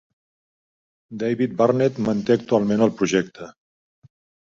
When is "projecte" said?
3.03-3.51